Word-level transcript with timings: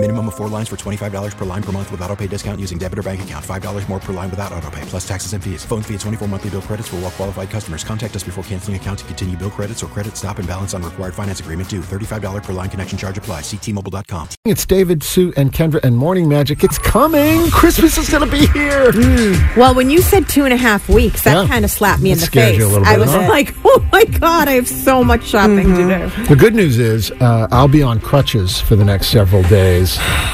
Minimum 0.00 0.28
of 0.28 0.36
four 0.36 0.46
lines 0.48 0.68
for 0.68 0.76
$25 0.76 1.36
per 1.36 1.44
line 1.44 1.60
per 1.60 1.72
month 1.72 1.90
with 1.90 2.00
auto 2.02 2.14
pay 2.14 2.28
discount 2.28 2.60
using 2.60 2.78
debit 2.78 3.00
or 3.00 3.02
bank 3.02 3.20
account. 3.22 3.44
$5 3.44 3.88
more 3.88 3.98
per 3.98 4.12
line 4.12 4.30
without 4.30 4.52
auto 4.52 4.70
pay, 4.70 4.82
plus 4.82 5.06
taxes 5.08 5.32
and 5.32 5.42
fees. 5.42 5.64
Phone 5.64 5.82
fee 5.82 5.94
at 5.94 6.00
24 6.00 6.28
monthly 6.28 6.50
bill 6.50 6.62
credits 6.62 6.86
for 6.86 6.94
all 6.96 7.02
well 7.02 7.10
qualified 7.10 7.50
customers. 7.50 7.82
Contact 7.82 8.14
us 8.14 8.22
before 8.22 8.44
canceling 8.44 8.76
account 8.76 9.00
to 9.00 9.04
continue 9.06 9.36
bill 9.36 9.50
credits 9.50 9.82
or 9.82 9.88
credit 9.88 10.16
stop 10.16 10.38
and 10.38 10.46
balance 10.46 10.72
on 10.72 10.84
required 10.84 11.14
finance 11.14 11.40
agreement 11.40 11.68
due. 11.68 11.80
$35 11.80 12.44
per 12.44 12.52
line 12.52 12.70
connection 12.70 12.96
charge 12.96 13.18
apply. 13.18 13.40
Ctmobile.com. 13.40 14.28
It's 14.44 14.64
David, 14.64 15.02
Sue, 15.02 15.32
and 15.36 15.52
Kendra 15.52 15.82
and 15.82 15.96
Morning 15.96 16.28
Magic. 16.28 16.62
It's 16.62 16.78
coming. 16.78 17.50
Christmas 17.50 17.98
is 17.98 18.08
going 18.08 18.24
to 18.24 18.30
be 18.30 18.46
here. 18.56 18.92
Well, 19.56 19.74
when 19.74 19.90
you 19.90 20.00
said 20.00 20.28
two 20.28 20.44
and 20.44 20.54
a 20.54 20.56
half 20.56 20.88
weeks, 20.88 21.24
that 21.24 21.42
Yeah. 21.42 21.48
kind 21.48 21.64
of 21.64 21.72
slapped 21.72 22.02
me 22.02 22.12
in 22.12 22.18
the 22.18 22.26
face. 22.28 22.56
you 22.56 22.66
a 22.66 22.68
little 22.68 22.86
I 22.86 22.98
was 22.98 23.10
huh? 23.10 23.26
like, 23.28 23.52
oh 23.64 23.84
my 23.90 24.04
God, 24.04 24.46
I 24.46 24.52
have 24.52 24.68
so 24.68 25.02
much 25.02 25.24
shopping 25.26 25.74
to 25.74 26.08
do. 26.08 26.24
The 26.28 26.36
good 26.36 26.54
news 26.54 26.78
is 26.78 27.10
uh, 27.20 27.48
I'll 27.50 27.66
be 27.66 27.82
on 27.82 27.98
crutches 28.00 28.60
for 28.60 28.76
the 28.76 28.84
next 28.84 29.08
several 29.08 29.42
days, 29.44 29.87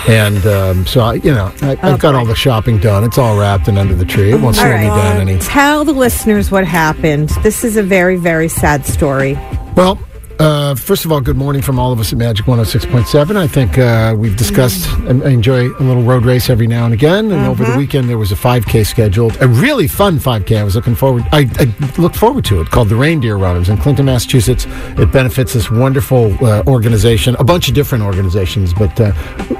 and 0.09 0.45
um, 0.47 0.87
so 0.87 1.01
I, 1.01 1.15
you 1.15 1.33
know 1.33 1.53
I, 1.63 1.79
I've 1.83 2.01
got 2.01 2.15
all 2.15 2.25
the 2.25 2.35
shopping 2.35 2.79
done. 2.79 3.05
It's 3.05 3.19
all 3.19 3.39
wrapped 3.39 3.69
and 3.69 3.79
under 3.79 3.95
the 3.95 4.05
tree. 4.05 4.33
It 4.33 4.41
won't 4.41 4.57
slow 4.57 4.77
me 4.77 4.87
down 4.87 5.21
any. 5.21 5.39
Tell 5.39 5.85
the 5.85 5.93
listeners 5.93 6.51
what 6.51 6.65
happened. 6.65 7.29
This 7.43 7.65
is 7.65 7.77
a 7.77 7.83
very, 7.83 8.17
very 8.17 8.49
sad 8.49 8.87
story. 8.87 9.35
Well, 9.77 9.99
uh, 10.45 10.75
first 10.75 11.07
of 11.07 11.13
all, 11.13 11.21
good 11.23 11.37
morning 11.39 11.63
from 11.63 11.79
all 11.79 11.91
of 11.91 11.99
us 11.99 12.13
at 12.13 12.19
Magic 12.19 12.45
106.7. 12.45 13.35
I 13.35 13.47
think 13.47 13.79
uh, 13.79 14.15
we've 14.17 14.37
discussed, 14.37 14.87
I 15.09 15.31
enjoy 15.31 15.69
a 15.71 15.83
little 15.83 16.03
road 16.03 16.25
race 16.27 16.51
every 16.51 16.67
now 16.67 16.85
and 16.85 16.93
again. 16.93 17.33
And 17.33 17.47
over 17.47 17.65
the 17.65 17.77
weekend, 17.79 18.11
there 18.11 18.19
was 18.19 18.31
a 18.31 18.35
5K 18.35 18.85
scheduled, 18.87 19.41
a 19.41 19.49
really 19.49 19.89
fun 19.89 20.19
5K. 20.19 20.59
I 20.59 20.63
was 20.63 20.77
looking 20.77 20.95
forward, 20.95 21.25
I, 21.33 21.49
I 21.59 22.01
looked 22.01 22.17
forward 22.17 22.45
to 22.47 22.61
it 22.61 22.71
called 22.71 22.91
the 22.91 22.97
Reindeer 22.97 23.39
Runners 23.39 23.71
in 23.71 23.79
Clinton, 23.79 24.05
Massachusetts. 24.07 24.67
It 24.99 25.11
benefits 25.11 25.55
this 25.55 25.71
wonderful 25.71 26.37
uh, 26.45 26.63
organization, 26.67 27.37
a 27.39 27.45
bunch 27.45 27.69
of 27.69 27.75
different 27.75 28.05
organizations, 28.05 28.75
but 28.75 29.01
uh, 29.01 29.13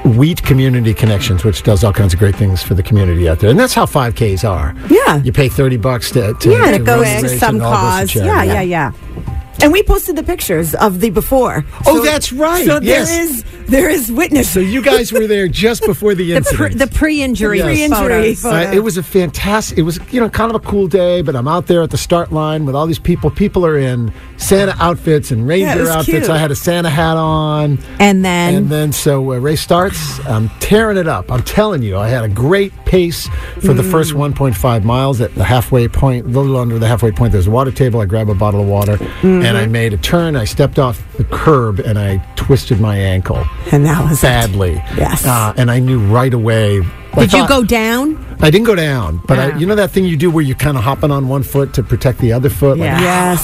Wheat 0.03 0.43
Community 0.43 0.93
Connections, 0.93 1.43
which 1.43 1.63
does 1.63 1.83
all 1.83 1.93
kinds 1.93 2.13
of 2.13 2.19
great 2.19 2.35
things 2.35 2.61
for 2.61 2.75
the 2.75 2.83
community 2.83 3.27
out 3.27 3.39
there. 3.39 3.49
And 3.49 3.59
that's 3.59 3.73
how 3.73 3.87
5Ks 3.87 4.47
are. 4.47 4.75
Yeah. 4.89 5.17
You 5.23 5.31
pay 5.31 5.49
30 5.49 5.77
bucks 5.77 6.11
to, 6.11 6.35
to 6.35 6.51
Yeah, 6.51 6.69
to 6.71 6.75
it 6.75 6.85
goes 6.85 7.05
to 7.21 7.29
some 7.39 7.55
and 7.55 7.63
all 7.63 7.71
goes 7.71 8.11
to 8.11 8.19
cause. 8.19 8.27
charity. 8.27 8.47
Yeah, 8.47 8.61
yeah, 8.61 8.91
yeah. 8.91 9.34
And 9.61 9.71
we 9.71 9.81
posted 9.83 10.15
the 10.15 10.23
pictures 10.23 10.75
of 10.75 10.99
the 10.99 11.09
before. 11.09 11.65
Oh, 11.85 12.03
that's 12.03 12.31
right. 12.33 12.65
So 12.65 12.79
Yes. 12.81 13.09
there 13.09 13.21
is 13.23 13.43
there 13.67 13.89
is 13.89 14.11
witness. 14.11 14.47
So 14.49 14.59
you 14.59 14.81
guys 14.83 15.11
were 15.11 15.25
there 15.27 15.47
just 15.47 15.83
before 15.87 16.13
the 16.13 16.33
The, 16.33 16.41
pre, 16.41 16.67
incident. 16.67 16.77
the 16.91 16.95
pre-injury, 16.95 17.57
Yes. 17.57 17.65
Pre-injury 17.65 18.35
photos. 18.35 18.45
Uh, 18.45 18.71
it 18.75 18.79
was 18.81 18.97
a 18.97 19.03
fantastic. 19.03 19.77
It 19.77 19.81
was 19.83 19.99
you 20.11 20.19
know 20.21 20.29
kind 20.29 20.53
of 20.53 20.55
a 20.55 20.59
cool 20.67 20.87
day, 20.87 21.21
but 21.21 21.35
I'm 21.35 21.47
out 21.47 21.67
there 21.67 21.81
at 21.81 21.89
the 21.89 21.97
start 21.97 22.31
line 22.31 22.65
with 22.65 22.75
all 22.75 22.85
these 22.85 22.99
people. 22.99 23.31
People 23.31 23.65
are 23.65 23.77
in 23.77 24.11
Santa 24.37 24.75
outfits 24.79 25.31
and 25.31 25.47
reindeer 25.47 25.81
was 25.81 25.89
outfits. 25.89 26.27
cute. 26.27 26.29
I 26.29 26.37
had 26.37 26.51
a 26.51 26.55
Santa 26.55 26.89
hat 26.89 27.17
on, 27.17 27.79
And 27.99 28.23
then, 28.25 28.53
and 28.55 28.69
then 28.69 28.91
so 28.91 29.31
uh, 29.33 29.37
race 29.37 29.61
starts. 29.61 30.19
I'm 30.27 30.49
tearing 30.59 30.97
it 30.97 31.07
up. 31.07 31.31
I'm 31.31 31.43
telling 31.43 31.81
you, 31.81 31.97
I 31.97 32.09
had 32.09 32.23
a 32.23 32.29
great 32.29 32.73
pace 32.85 33.27
for 33.61 33.73
the 33.73 33.83
first 33.83 34.13
Mm. 34.13 34.33
1.5 34.35 34.83
miles. 34.83 35.21
At 35.21 35.33
the 35.33 35.43
halfway 35.43 35.87
point, 35.87 36.25
a 36.25 36.29
little 36.29 36.57
under 36.57 36.77
the 36.77 36.87
halfway 36.87 37.11
point, 37.11 37.31
there's 37.31 37.47
a 37.47 37.51
water 37.51 37.71
table. 37.71 38.01
I 38.01 38.05
grab 38.05 38.29
a 38.29 38.35
bottle 38.35 38.61
of 38.61 38.67
water, 38.67 38.97
Mm-hmm. 38.97 39.45
and 39.45 39.54
I 39.55 39.65
made 39.67 39.93
a 39.93 39.97
turn. 39.97 40.35
I 40.35 40.45
stepped 40.45 40.79
off 40.79 41.01
the 41.17 41.23
curb, 41.23 41.79
and 41.79 41.97
I 41.97 42.17
twisted 42.35 42.79
my 42.79 42.97
ankle 42.97 43.43
and 43.71 43.85
that 43.85 44.07
was 44.07 44.19
it. 44.19 44.27
badly. 44.27 44.73
Yes. 44.97 45.25
uh, 45.25 45.53
and 45.57 45.71
I 45.71 45.79
knew 45.79 45.99
right 45.99 46.33
away. 46.33 46.81
Did 47.17 47.33
you 47.33 47.47
go 47.47 47.63
down? 47.63 48.23
I 48.41 48.49
didn't 48.51 48.65
go 48.65 48.75
down, 48.75 49.21
but 49.25 49.39
I, 49.39 49.57
you 49.57 49.65
know 49.65 49.75
that 49.75 49.91
thing 49.91 50.03
you 50.05 50.17
do 50.17 50.29
where 50.29 50.43
you're 50.43 50.57
kind 50.57 50.77
of 50.77 50.83
hopping 50.83 51.09
on 51.09 51.27
one 51.27 51.41
foot 51.43 51.73
to 51.75 51.83
protect 51.83 52.19
the 52.19 52.33
other 52.33 52.49
foot. 52.49 52.77
like, 52.77 52.99
Yes. 52.99 53.41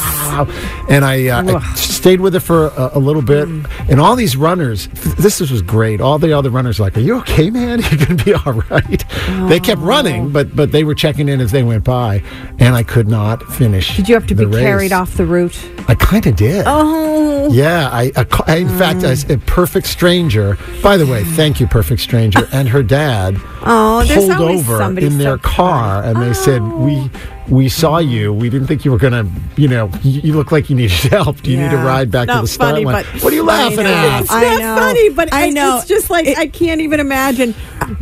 And 0.90 1.06
I, 1.06 1.28
uh, 1.28 1.60
I 1.60 1.76
stayed 1.76 2.20
with 2.20 2.36
it 2.36 2.42
for 2.42 2.68
a, 2.68 2.92
a 2.96 3.00
little 3.00 3.22
bit. 3.22 3.48
Mm. 3.48 3.90
And 3.90 4.00
all 4.00 4.16
these 4.16 4.36
runners, 4.36 4.88
this 5.18 5.40
was 5.40 5.62
great. 5.62 6.02
All 6.02 6.20
the 6.20 6.34
other 6.34 6.50
runners 6.50 6.80
were 6.80 6.86
like, 6.86 6.98
"Are 6.98 7.02
you 7.02 7.18
okay, 7.20 7.50
man? 7.50 7.80
You're 7.92 8.06
going 8.06 8.18
to 8.18 8.26
be 8.26 8.34
all 8.34 8.54
right." 8.70 9.04
They 9.50 9.60
kept 9.60 9.82
running, 9.82 10.32
but 10.32 10.56
but 10.56 10.72
they 10.72 10.84
were 10.84 10.96
checking 10.96 11.30
in 11.30 11.40
as 11.40 11.52
they 11.52 11.64
went 11.64 11.84
by, 11.84 12.24
and 12.60 12.76
I 12.76 12.84
could 12.84 13.08
not 13.08 13.44
finish. 13.54 13.96
Did 13.96 14.10
you 14.10 14.16
have 14.16 14.28
to 14.28 14.36
be 14.36 14.46
race. 14.46 14.62
carried 14.62 14.92
off 14.92 15.16
the 15.16 15.26
route? 15.26 15.58
I 15.88 15.96
kind 15.96 16.26
of 16.26 16.36
did. 16.36 16.64
Oh, 16.68 17.52
Yeah, 17.52 17.90
I, 17.92 18.12
I, 18.48 18.58
in 18.58 18.70
fact, 18.70 19.04
as 19.04 19.30
a 19.30 19.38
perfect 19.38 19.88
stranger. 19.88 20.58
By 20.82 20.98
the 20.98 21.06
way, 21.06 21.24
thank 21.24 21.60
you, 21.60 21.68
perfect 21.68 22.02
stranger, 22.02 22.48
and 22.52 22.70
her 22.70 22.84
dad 22.84 23.36
Oh, 23.64 24.04
there's 24.04 24.26
pulled 24.26 24.42
over 24.42 24.82
in 25.00 25.18
their 25.18 25.38
so 25.38 25.42
Oh. 25.44 25.56
car, 25.56 26.04
and 26.04 26.22
they 26.22 26.34
said, 26.34 26.62
"We 26.64 27.10
we 27.48 27.70
saw 27.70 27.98
you. 27.98 28.34
We 28.34 28.50
didn't 28.50 28.68
think 28.68 28.86
you 28.86 28.92
were 28.92 28.98
gonna. 28.98 29.26
You 29.58 29.68
know, 29.68 29.92
you, 30.04 30.22
you 30.22 30.34
look 30.34 30.52
like 30.52 30.70
you 30.70 30.76
needed 30.76 30.98
help. 31.12 31.42
Do 31.42 31.52
you 31.52 31.58
need 31.58 31.72
a 31.74 31.78
ride 31.78 32.10
back 32.12 32.28
to 32.28 32.34
Not 32.36 32.42
the 32.42 32.48
start 32.48 32.76
line? 32.76 32.86
but- 32.86 33.06
What 33.24 33.32
are 33.34 33.36
you 33.36 33.44
laughing 33.44 33.80
I 33.80 33.84
know. 33.84 34.10
at? 34.10 34.22
It's 34.22 34.32
I 34.32 34.44
not 34.44 34.60
know. 34.60 34.76
funny, 34.78 35.10
but 35.10 35.30
I 35.34 35.50
know. 35.50 35.78
it's 35.78 35.88
just 35.88 36.10
like 36.10 36.28
It- 36.28 36.38
I 36.38 36.48
can't 36.48 36.82
even 36.82 37.00
imagine 37.00 37.54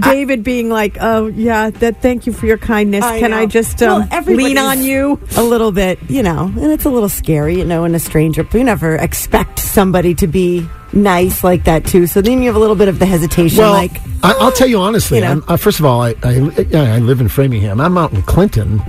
David 0.01 0.43
being 0.43 0.69
like, 0.69 0.97
"Oh 1.01 1.27
yeah, 1.27 1.69
that 1.71 2.01
thank 2.01 2.25
you 2.27 2.31
for 2.33 2.45
your 2.45 2.57
kindness. 2.57 3.03
I 3.03 3.19
Can 3.19 3.31
know. 3.31 3.37
I 3.39 3.45
just 3.45 3.81
um, 3.83 4.07
everybody's 4.11 4.47
lean 4.49 4.57
on 4.57 4.83
you?" 4.83 5.19
a 5.35 5.43
little 5.43 5.71
bit, 5.71 5.99
you 6.07 6.23
know, 6.23 6.43
and 6.55 6.71
it's 6.71 6.85
a 6.85 6.89
little 6.89 7.09
scary, 7.09 7.57
you 7.57 7.65
know, 7.65 7.83
in 7.85 7.95
a 7.95 7.99
stranger. 7.99 8.43
But 8.43 8.53
you 8.59 8.63
never 8.63 8.95
expect 8.95 9.59
somebody 9.59 10.13
to 10.15 10.27
be 10.27 10.67
nice 10.93 11.43
like 11.43 11.63
that 11.65 11.85
too. 11.85 12.07
So 12.07 12.21
then 12.21 12.41
you 12.41 12.47
have 12.47 12.55
a 12.55 12.59
little 12.59 12.75
bit 12.75 12.87
of 12.87 12.99
the 12.99 13.05
hesitation, 13.05 13.57
Well, 13.59 13.71
like 13.73 13.91
I, 14.23 14.33
I'll 14.39 14.51
tell 14.51 14.67
you 14.67 14.79
honestly. 14.79 15.19
you 15.19 15.23
know. 15.25 15.43
Uh, 15.47 15.57
first 15.57 15.79
of 15.79 15.85
all, 15.85 16.01
I, 16.01 16.15
I 16.23 16.35
I 16.73 16.97
live 16.99 17.21
in 17.21 17.27
Framingham. 17.29 17.79
I'm 17.79 17.97
out 17.97 18.11
in 18.13 18.21
Clinton. 18.23 18.81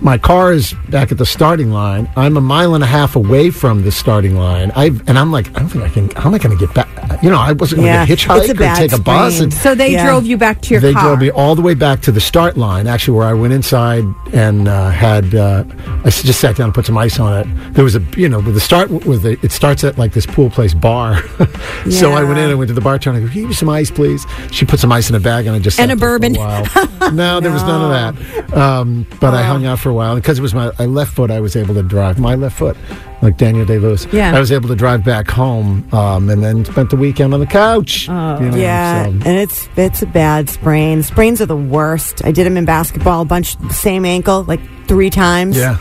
My 0.00 0.18
car 0.18 0.52
is 0.52 0.74
back 0.90 1.10
at 1.10 1.18
the 1.18 1.26
starting 1.26 1.70
line. 1.70 2.08
I'm 2.16 2.36
a 2.36 2.40
mile 2.40 2.74
and 2.74 2.84
a 2.84 2.86
half 2.86 3.16
away 3.16 3.50
from 3.50 3.82
the 3.82 3.90
starting 3.90 4.36
line. 4.36 4.70
I 4.76 4.86
and 5.06 5.18
I'm 5.18 5.32
like, 5.32 5.48
I 5.56 5.60
don't 5.60 5.68
think 5.68 5.84
I 5.84 5.88
can. 5.88 6.10
How 6.10 6.28
am 6.28 6.34
I 6.34 6.38
going 6.38 6.56
to 6.56 6.66
get 6.66 6.74
back? 6.74 6.86
You 7.22 7.30
know, 7.30 7.38
I 7.38 7.52
wasn't 7.52 7.80
going 7.82 8.06
to 8.06 8.12
it's 8.12 8.24
a 8.24 8.26
hitchhike 8.28 8.50
or 8.50 8.54
bad 8.54 8.76
take 8.76 8.92
a 8.92 9.00
bus. 9.00 9.40
And, 9.40 9.52
So 9.54 9.74
they 9.74 9.92
Yeah. 9.92 10.04
drove 10.06 10.26
you 10.26 10.36
back 10.36 10.60
to 10.62 10.70
your 10.74 10.80
they 10.80 10.92
car. 10.92 11.02
drove 11.02 11.20
me 11.20 11.30
all 11.30 11.54
the 11.54 11.62
way 11.62 11.72
back 11.74 12.02
to 12.02 12.12
the 12.12 12.20
start 12.20 12.56
line, 12.58 12.86
actually, 12.86 13.16
where 13.16 13.26
I 13.26 13.32
went 13.32 13.54
inside 13.54 14.04
and 14.34 14.68
uh, 14.68 14.90
had 14.90 15.34
uh, 15.34 15.64
I 16.04 16.08
s- 16.08 16.22
just 16.22 16.40
sat 16.40 16.56
down 16.56 16.66
and 16.66 16.74
put 16.74 16.84
some 16.84 16.98
ice 16.98 17.18
on 17.18 17.32
it. 17.40 17.74
There 17.74 17.84
was 17.84 17.96
a 17.96 18.02
you 18.16 18.28
know 18.28 18.40
with 18.40 18.54
the 18.54 18.60
start 18.60 18.90
with 18.90 19.22
the, 19.22 19.38
it 19.42 19.50
starts 19.52 19.82
at 19.82 19.96
like 19.98 20.12
this 20.12 20.26
pool 20.26 20.50
place 20.50 20.74
bar, 20.74 21.22
so 21.90 22.12
I 22.12 22.22
went 22.22 22.38
in 22.38 22.50
and 22.50 22.58
went 22.58 22.68
to 22.68 22.74
the 22.74 22.80
bartender. 22.82 23.18
And 23.20 23.24
I 23.24 23.28
go, 23.28 23.32
"Can 23.32 23.36
you 23.38 23.42
give 23.44 23.48
me 23.50 23.54
some 23.54 23.70
ice, 23.70 23.90
please?" 23.90 24.26
She 24.50 24.66
put 24.66 24.78
some 24.78 24.92
ice 24.92 25.08
in 25.08 25.16
a 25.16 25.20
bag 25.20 25.46
and 25.46 25.56
I 25.56 25.58
just 25.58 25.80
And 25.80 25.88
sat 25.90 25.96
a 25.96 25.98
there 25.98 26.08
for 26.08 26.18
bourbon. 26.18 26.34
while. 26.34 26.64
no, 27.12 27.40
there 27.40 27.50
was 27.52 27.62
none 27.62 27.82
of 27.90 28.16
that. 28.50 28.56
Um, 28.56 29.06
but 29.20 29.32
I 29.32 29.42
hung 29.42 29.64
out 29.64 29.78
for 29.78 29.85
a 29.90 29.94
while 29.94 30.14
because 30.16 30.38
it 30.38 30.42
was 30.42 30.54
my, 30.54 30.70
my 30.78 30.84
left 30.86 31.14
foot. 31.14 31.30
I 31.30 31.40
was 31.40 31.56
able 31.56 31.74
to 31.74 31.82
drive 31.82 32.18
my 32.18 32.34
left 32.34 32.58
foot. 32.58 32.76
Like 33.22 33.38
Daniel 33.38 33.64
Day 33.64 33.78
Lewis, 33.78 34.06
Yeah. 34.12 34.36
I 34.36 34.38
was 34.40 34.52
able 34.52 34.68
to 34.68 34.76
drive 34.76 35.02
back 35.02 35.30
home, 35.30 35.88
um, 35.94 36.28
and 36.28 36.44
then 36.44 36.66
spent 36.66 36.90
the 36.90 36.96
weekend 36.96 37.32
on 37.32 37.40
the 37.40 37.46
couch. 37.46 38.08
Oh. 38.10 38.38
you 38.38 38.50
know, 38.50 38.56
yeah, 38.56 39.04
so- 39.04 39.10
and 39.10 39.26
it's 39.26 39.68
it's 39.76 40.02
a 40.02 40.06
bad 40.06 40.50
sprain. 40.50 41.02
Sprains 41.02 41.40
are 41.40 41.46
the 41.46 41.56
worst. 41.56 42.22
I 42.26 42.30
did 42.30 42.44
them 42.44 42.58
in 42.58 42.66
basketball, 42.66 43.22
a 43.22 43.24
bunch 43.24 43.56
same 43.70 44.04
ankle, 44.04 44.42
like 44.44 44.60
three 44.86 45.08
times. 45.10 45.56
yeah. 45.56 45.78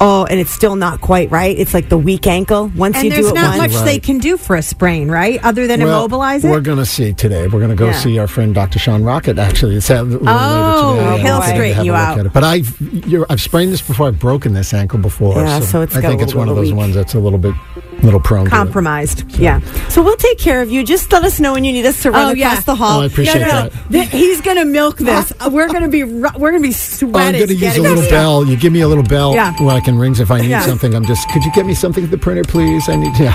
Oh, 0.00 0.24
and 0.26 0.38
it's 0.38 0.50
still 0.52 0.76
not 0.76 1.00
quite 1.00 1.30
right. 1.30 1.58
It's 1.58 1.74
like 1.74 1.88
the 1.88 1.98
weak 1.98 2.26
ankle. 2.26 2.70
Once 2.76 2.96
and 2.96 3.06
you 3.06 3.10
do 3.12 3.28
it 3.28 3.34
not 3.34 3.58
once, 3.58 3.74
much 3.74 3.84
they 3.84 3.98
can 3.98 4.18
do 4.18 4.36
for 4.36 4.54
a 4.56 4.62
sprain, 4.62 5.10
right? 5.10 5.42
Other 5.44 5.66
than 5.66 5.80
Well, 5.80 5.88
immobilize 5.98 6.44
We're 6.44 6.60
going 6.60 6.78
to 6.78 6.86
see 6.86 7.12
today. 7.12 7.46
We're 7.48 7.58
going 7.58 7.70
to 7.70 7.76
go 7.76 7.86
Yeah. 7.86 7.92
see 8.00 8.18
our 8.18 8.28
friend 8.28 8.54
Dr. 8.54 8.78
Sean 8.78 9.02
Rocket. 9.02 9.38
Actually, 9.38 9.76
it's 9.76 9.90
oh, 9.90 10.02
a 10.02 10.02
little 10.04 10.28
Oh, 10.28 10.94
later 10.94 11.10
today. 11.10 11.22
he'll 11.22 11.36
I'm 11.36 11.54
straighten 11.54 11.84
you 11.84 11.94
out. 11.94 12.32
But 12.32 12.44
I've 12.44 12.80
you're, 13.08 13.26
I've 13.28 13.40
sprained 13.40 13.72
this 13.72 13.82
before. 13.82 14.06
I've 14.08 14.18
broken 14.20 14.54
this 14.54 14.72
ankle 14.72 14.98
before. 15.00 15.34
Yeah, 15.36 15.60
so 15.60 15.82
it's 15.82 15.96
I 15.96 16.00
think 16.00 16.22
it's 16.22 16.34
one 16.34 16.48
of 16.48 16.52
of 16.52 16.56
those 16.62 16.70
weak. 16.72 16.76
ones 16.78 16.94
that's 16.94 17.14
a 17.14 17.18
little 17.18 17.38
bit 17.38 17.54
little 18.02 18.20
prone. 18.20 18.44
to 18.44 18.46
it. 18.46 18.50
Compromised. 18.50 19.24
Yeah. 19.38 19.60
So 19.88 20.02
we'll 20.02 20.16
take 20.16 20.38
care 20.38 20.62
of 20.62 20.70
you. 20.70 20.84
Just 20.84 21.10
let 21.12 21.24
us 21.24 21.40
know 21.40 21.52
when 21.54 21.64
you 21.64 21.72
need 21.72 21.86
us 21.86 22.02
to 22.02 22.08
oh, 22.08 22.12
run 22.12 22.20
Oh, 22.26 22.28
across 22.32 22.36
yeah. 22.38 22.60
the 22.60 22.74
hall. 22.74 23.00
Oh, 23.00 23.02
I 23.02 23.06
appreciate 23.06 23.40
No, 23.40 23.46
no, 23.46 23.62
no. 23.64 23.68
that. 23.68 23.90
Th- 23.92 24.08
He's 24.08 24.40
going 24.40 24.56
to 24.56 24.64
milk 24.64 24.98
this. 24.98 25.32
We're 25.50 25.68
gonna 25.68 25.88
be 25.88 26.04
ru- 26.04 26.28
we're 26.36 26.50
gonna 26.52 26.62
be 26.62 26.74
Oh, 26.74 27.06
I'm 27.06 27.32
going 27.32 27.46
to 27.48 27.54
use 27.54 27.76
a 27.76 27.82
little 27.82 28.08
bell. 28.08 28.44
You 28.46 28.56
give 28.56 28.72
me 28.72 28.80
a 28.82 28.88
little 28.88 29.04
bell 29.04 29.34
Yeah. 29.34 29.52
where 29.62 29.74
I 29.76 29.80
can 29.80 29.98
ring 29.98 30.14
if 30.18 30.30
I 30.30 30.40
need 30.40 30.48
Yeah. 30.50 30.60
something. 30.62 30.94
I'm 30.94 31.04
just. 31.04 31.28
Could 31.30 31.44
you 31.44 31.52
get 31.52 31.66
me 31.66 31.74
something 31.74 32.04
at 32.04 32.10
the 32.10 32.18
printer, 32.18 32.44
please? 32.44 32.88
I 32.88 32.96
need. 32.96 33.16
Yeah. 33.18 33.34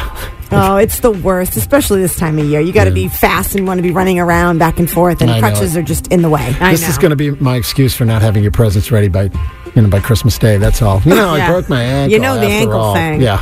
Oh, 0.52 0.78
it's 0.78 1.00
the 1.00 1.10
worst, 1.12 1.56
especially 1.58 2.02
this 2.02 2.16
time 2.16 2.38
of 2.38 2.46
year. 2.46 2.60
You 2.62 2.72
got 2.74 2.84
to 2.84 2.90
Yeah. 2.92 2.94
be 2.96 3.08
fast 3.08 3.56
and 3.56 3.66
want 3.68 3.80
to 3.80 3.82
be 3.82 3.92
running 3.92 4.20
around 4.20 4.60
back 4.60 4.78
and 4.80 4.90
forth, 4.90 5.22
and 5.22 5.32
I 5.32 5.40
crutches 5.40 5.76
it. 5.76 5.80
are 5.80 5.84
just 5.84 6.08
in 6.08 6.22
the 6.22 6.30
way. 6.30 6.56
I 6.62 6.72
this 6.72 6.84
know. 6.84 6.88
is 6.90 6.98
going 7.00 7.10
to 7.10 7.16
be 7.16 7.32
my 7.32 7.56
excuse 7.56 7.96
for 7.96 8.06
not 8.06 8.22
having 8.22 8.44
your 8.44 8.52
presents 8.52 8.92
ready 8.92 9.08
by, 9.08 9.32
you 9.76 9.82
know, 9.82 9.88
by 9.90 10.00
Christmas 10.00 10.38
Day. 10.38 10.58
That's 10.58 10.82
all. 10.82 11.02
You 11.06 11.16
know, 11.16 11.34
Yeah. 11.36 11.46
I 11.46 11.48
broke 11.50 11.70
my 11.70 11.82
ankle. 11.82 12.12
You 12.14 12.20
know 12.20 12.36
the 12.36 12.42
after 12.44 12.54
ankle 12.54 12.80
all. 12.80 12.94
thing. 12.94 13.22
Yeah. 13.22 13.42